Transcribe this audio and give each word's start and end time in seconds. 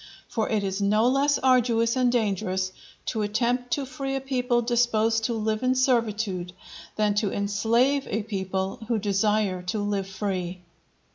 For 0.27 0.49
it 0.49 0.63
is 0.63 0.81
no 0.81 1.07
less 1.07 1.37
arduous 1.37 1.95
and 1.95 2.11
dangerous 2.11 2.71
to 3.05 3.21
attempt 3.21 3.69
to 3.73 3.85
free 3.85 4.15
a 4.15 4.19
people 4.19 4.63
disposed 4.63 5.25
to 5.25 5.33
live 5.35 5.61
in 5.61 5.75
servitude, 5.75 6.53
than 6.95 7.13
to 7.13 7.31
enslave 7.31 8.07
a 8.07 8.23
people 8.23 8.79
who 8.87 8.97
desire 8.97 9.61
to 9.67 9.77
live 9.77 10.07
free. 10.07 10.61